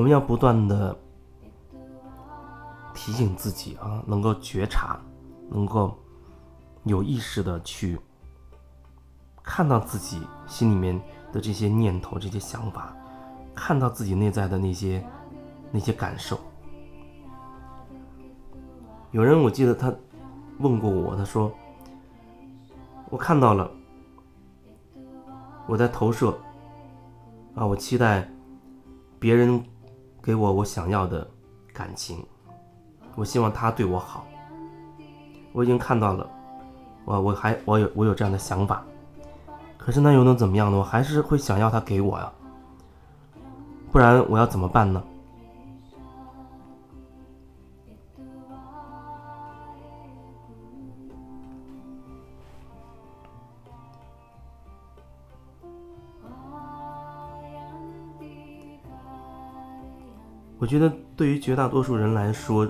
[0.00, 0.98] 我们要不断的
[2.94, 4.98] 提醒自己啊，能够觉察，
[5.50, 5.94] 能够
[6.84, 8.00] 有意识的去
[9.42, 10.98] 看到自己心里面
[11.30, 12.96] 的这些念头、这些想法，
[13.54, 15.04] 看到自己内在的那些
[15.70, 16.40] 那些感受。
[19.10, 19.94] 有人我记得他
[20.60, 21.52] 问过我，他说
[23.10, 23.70] ：“我看到了，
[25.66, 26.30] 我在投射
[27.54, 28.26] 啊，我期待
[29.18, 29.62] 别人。”
[30.22, 31.26] 给我我想要的
[31.72, 32.24] 感情，
[33.14, 34.26] 我希望他对我好。
[35.52, 36.28] 我已经看到了，
[37.04, 38.84] 我我还我有我有这样的想法，
[39.76, 40.78] 可是那又能怎么样呢？
[40.78, 42.32] 我还是会想要他给我呀，
[43.90, 45.02] 不然我要怎么办呢？
[60.60, 62.68] 我觉得对于绝大多数人来说，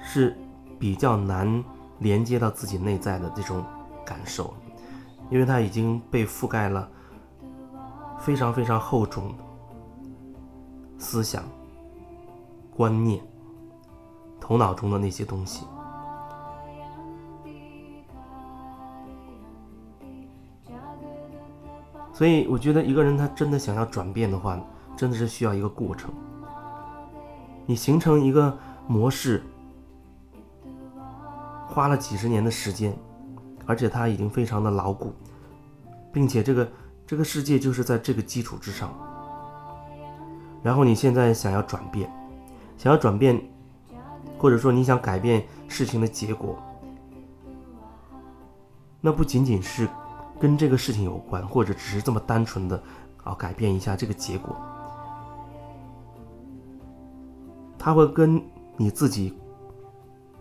[0.00, 0.36] 是
[0.78, 1.62] 比较难
[1.98, 3.64] 连接到自己内在的这种
[4.06, 4.54] 感受，
[5.28, 6.88] 因为它已经被覆盖了
[8.20, 9.34] 非常非常厚重的
[10.98, 11.42] 思想、
[12.76, 13.20] 观念、
[14.40, 15.66] 头脑中的那些东西。
[22.12, 24.60] 所以，我觉得一个人他真的想要转变的话，
[24.96, 26.08] 真的是需要一个过程。
[27.64, 29.42] 你形成一个模式，
[31.68, 32.96] 花了几十年的时间，
[33.66, 35.12] 而且它已经非常的牢固，
[36.12, 36.68] 并且这个
[37.06, 38.92] 这个世界就是在这个基础之上。
[40.62, 42.10] 然后你现在想要转变，
[42.76, 43.40] 想要转变，
[44.38, 46.56] 或者说你想改变事情的结果，
[49.00, 49.88] 那不仅仅是
[50.38, 52.82] 跟这个事情有关，或者只是这么单纯的
[53.24, 54.56] 啊改变一下这个结果。
[57.84, 58.40] 它会跟
[58.76, 59.36] 你自己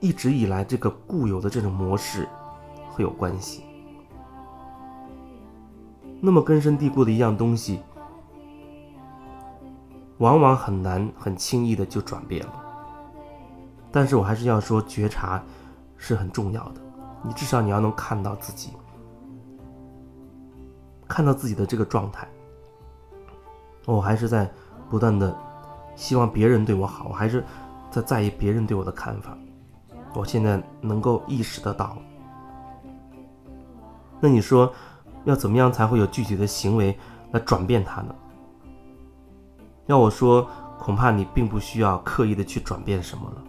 [0.00, 2.28] 一直以来这个固有的这种模式
[2.90, 3.62] 会有关系。
[6.20, 7.80] 那么根深蒂固的一样东西，
[10.18, 12.52] 往往很难很轻易的就转变了。
[13.92, 15.40] 但是我还是要说，觉察
[15.96, 16.80] 是很重要的。
[17.22, 18.72] 你至少你要能看到自己，
[21.06, 22.26] 看到自己的这个状态。
[23.86, 24.50] 我还是在
[24.90, 25.47] 不断的。
[25.98, 27.44] 希望别人对我好，我还是
[27.90, 29.36] 在在意别人对我的看法。
[30.14, 31.98] 我现在能够意识得到。
[34.20, 34.72] 那你说，
[35.24, 36.96] 要怎么样才会有具体的行为
[37.32, 38.14] 来转变它呢？
[39.86, 40.46] 要我说，
[40.78, 43.42] 恐怕你并不需要刻意的去转变什么了，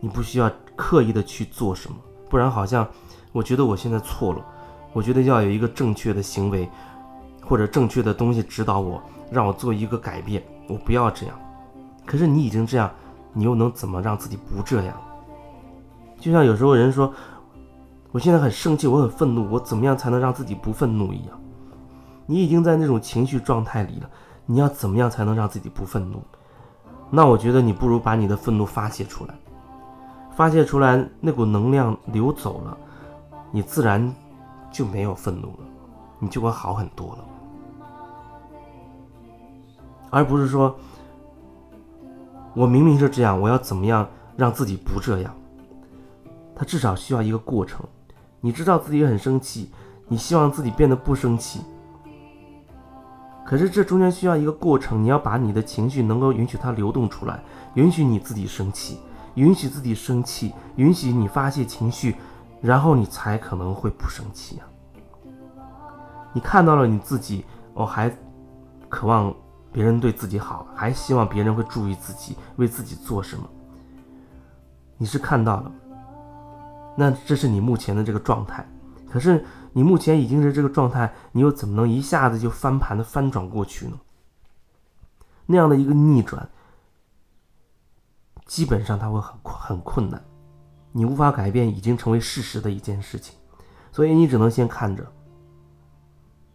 [0.00, 1.96] 你不需要刻意的去做什么，
[2.30, 2.86] 不然好像
[3.32, 4.44] 我觉得我现在错了，
[4.92, 6.68] 我觉得要有一个正确的行为
[7.44, 11.36] 或者正确的东西指导我，让我做一个改变，我不要这样。
[12.06, 12.90] 可是你已经这样，
[13.32, 14.96] 你又能怎么让自己不这样？
[16.18, 17.12] 就像有时候人说，
[18.12, 21.38] 我现在很生气，我很愤怒，我怎么样才能让自己不愤怒一样？
[22.24, 24.08] 你已经在那种情绪状态里了，
[24.46, 26.22] 你要怎么样才能让自己不愤怒？
[27.10, 29.34] 那我觉得你不如把你的愤怒发泄出来，
[30.34, 32.76] 发泄出来，那股能量流走了，
[33.50, 34.14] 你自然
[34.72, 35.58] 就没有愤怒了，
[36.18, 37.24] 你就会好很多了，
[40.10, 40.74] 而不是说。
[42.56, 45.36] 我明明是这样，我要怎么样让自己不这样？
[46.54, 47.84] 他至少需要一个过程。
[48.40, 49.70] 你知道自己很生气，
[50.08, 51.60] 你希望自己变得不生气。
[53.44, 57.42] 可是这中间需要一个过程，你要把你的情绪能够允许它流动出来，
[57.74, 59.00] 允许你自己生气，
[59.34, 62.16] 允许自己生气，允许你发泄情绪，
[62.62, 64.64] 然后你才可能会不生气啊。
[66.32, 68.10] 你看到了你自己，我还
[68.88, 69.34] 渴望。
[69.76, 73.46] 别人对自己好，还希望别人会注意自己，为自己做什么？
[74.96, 75.70] 你是看到了，
[76.96, 78.66] 那这是你目前的这个状态。
[79.06, 79.44] 可是
[79.74, 84.00] 你目前已经是这个状态，你又怎么能一下子就翻盘的翻转过去呢？
[85.44, 86.48] 那样的一个逆转，
[88.46, 90.24] 基本上它会很很困难，
[90.92, 93.36] 你无法改变已经成为事实的一件事情，
[93.92, 95.06] 所以你只能先看着，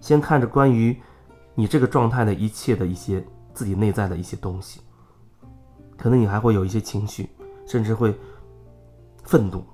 [0.00, 1.00] 先看着关于。
[1.54, 4.80] 你这个状态的一切的一些自己内在的一些东西，
[5.96, 7.30] 可能你还会有一些情绪，
[7.66, 8.14] 甚至会
[9.22, 9.64] 愤怒、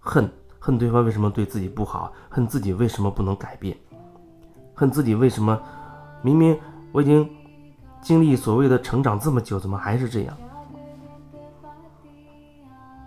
[0.00, 3.76] 恨恨对方为什么对自己不好，恨自己为什么不能改变，
[4.74, 5.60] 恨自己为什么
[6.22, 6.58] 明明
[6.92, 7.28] 我已经
[8.02, 10.36] 经历所谓的成长这么久，怎么还是这样？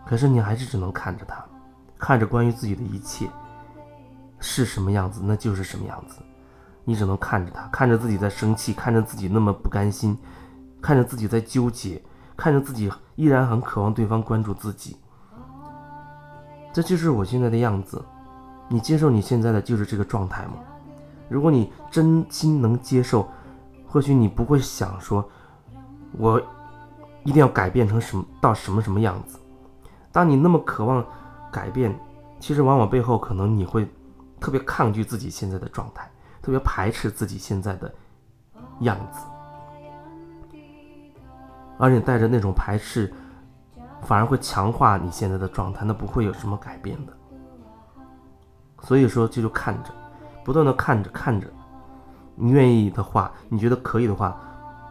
[0.05, 1.45] 可是你还是只能看着他，
[1.97, 3.29] 看着关于自己的一切
[4.39, 6.21] 是什么样子，那就是什么样子。
[6.83, 10.18] 你只能看着他，看着自己在生气，看着自己那么不甘心，
[10.81, 12.01] 看着自己在纠结，
[12.36, 14.98] 看着自己依然很渴望对方关注自己。
[16.74, 18.04] 这就是我现在的样子，
[18.68, 20.54] 你接受你现在的就是这个状态吗？
[21.30, 23.28] 如果你真心能接受，
[23.88, 25.24] 或许你不会想说，
[26.18, 26.42] 我
[27.24, 29.38] 一定要改变成什么到什么什么样子。
[30.12, 31.06] 当你那么渴望
[31.50, 31.98] 改变，
[32.39, 33.88] 其实往往背后可能你会
[34.42, 36.10] 特别抗拒自己现在的状态，
[36.41, 37.93] 特别排斥自己现在的
[38.81, 39.19] 样子，
[41.77, 43.13] 而你带着那种排斥。
[44.03, 47.13] 反而会强化你现在的状态，那不会有什么改变的。
[48.81, 49.91] 所以说，这就看着，
[50.43, 51.47] 不断的看着看着，
[52.33, 54.35] 你愿意的话，你觉得可以的话，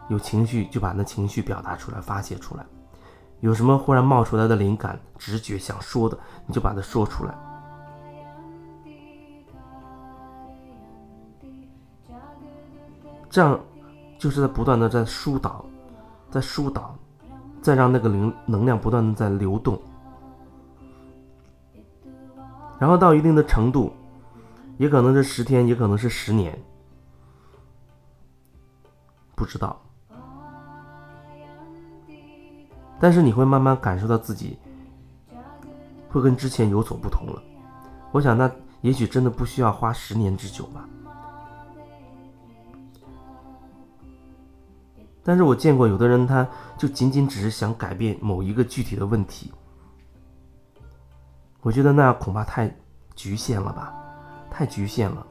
[0.07, 2.65] 有情绪就把那情绪表达出来，发泄出来。
[3.41, 7.35] 有什么忽然冒出来的灵感、直觉想说的，你就把它说出来。
[13.31, 13.59] 这样，
[14.19, 15.65] 就是在不断的在疏导，
[16.29, 16.95] 在疏导。
[17.61, 19.79] 再让那个灵能量不断的在流动，
[22.79, 23.93] 然后到一定的程度，
[24.79, 26.59] 也可能是十天，也可能是十年，
[29.35, 29.79] 不知道。
[32.99, 34.57] 但是你会慢慢感受到自己
[36.09, 37.39] 会跟之前有所不同了。
[38.11, 38.49] 我想，那
[38.81, 40.89] 也许真的不需要花十年之久吧。
[45.23, 46.47] 但是我见过有的人，他
[46.77, 49.51] 就仅仅只是想改变某一个具体的问题，
[51.61, 52.75] 我觉得那恐怕太
[53.15, 53.93] 局限了吧，
[54.49, 55.25] 太局限了。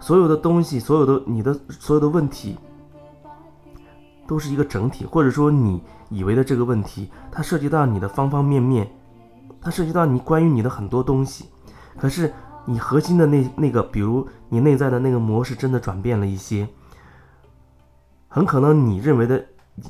[0.00, 2.58] 所有的东西，所有的你的所有的问题，
[4.26, 8.90] 都是一个整体，或者说你以为的这个问题，它涉及到你的方方面面，
[9.60, 11.46] 它涉及到你关于你的很多东西。
[11.96, 12.32] 可是
[12.64, 16.68] 你核心的那那个，比如你内在的那个模式，真的转变了一些。
[18.36, 19.42] 很可能你认为的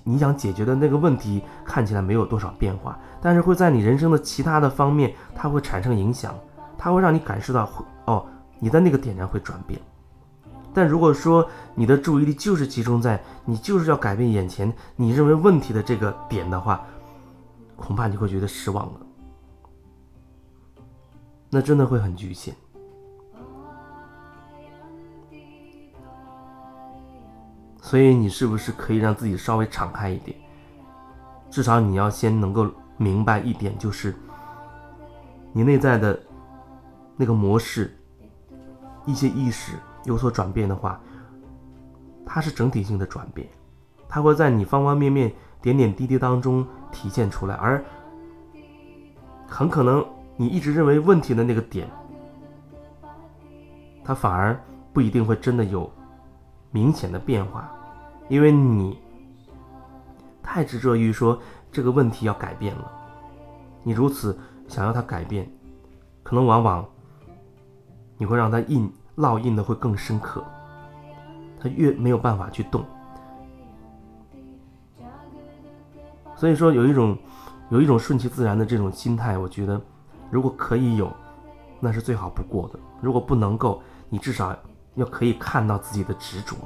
[0.05, 6.33] 你想解决的那个问题看起来没有多少变化，但是会在你人生的其他的方面，它会产生影响，
[6.79, 7.69] 它会让你感受到
[8.05, 8.25] 哦，
[8.61, 9.81] 你的那个点燃会转变。
[10.73, 11.45] 但如果说
[11.75, 16.87] 你的注意力就是集中在你就是要改变眼前你认为问题的这个点的话，
[17.75, 19.01] 恐怕你会觉得失望了，
[21.51, 22.55] 那真的会很局限。
[27.87, 30.37] 所以你是不是可以让自己稍微敞开一点？
[31.49, 34.13] 至少你要先能够明白一点，就是
[35.53, 36.21] 你内在的
[37.17, 37.97] 那个模式、
[39.05, 41.01] 一些意识有所转变的话，
[42.27, 43.47] 它是整体性的转变，
[44.09, 47.85] 它会在你方方面面、点点滴滴当中体现出来，而
[49.47, 50.05] 很可能
[50.37, 51.89] 你一直认为问题的那个点，
[54.03, 54.61] 它反而
[54.93, 55.89] 不一定会真的有
[56.77, 57.73] 明显的变化。
[58.29, 58.99] 因为你
[60.43, 61.41] 太执着于说
[61.73, 62.93] 这个问题要改变了，
[63.83, 64.39] 你如此
[64.69, 65.51] 想要它改变，
[66.23, 66.85] 可能往往
[68.19, 70.45] 你会让它印烙印的会更深刻，
[71.59, 72.85] 它越没有办法去动。
[76.35, 77.17] 所以说有一种
[77.71, 79.81] 有一种顺其自然的这种心态，我觉得
[80.31, 81.11] 如果可以有，
[81.81, 82.79] 那是最好不过的。
[83.01, 83.81] 如果不能够，
[84.11, 84.55] 你至少
[84.97, 86.57] 又可以看到自己的执着。